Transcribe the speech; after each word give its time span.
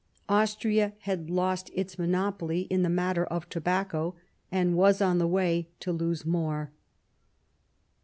Austria 0.27 0.93
had 1.01 1.29
lost 1.29 1.69
its 1.75 1.99
monopoly 1.99 2.61
in 2.71 2.81
the 2.81 2.89
matter 2.89 3.23
of 3.23 3.47
tobacco 3.49 4.15
and 4.51 4.75
was 4.75 4.99
on 4.99 5.19
the 5.19 5.27
way 5.27 5.67
to 5.79 5.91
lose 5.91 6.25
more. 6.25 6.71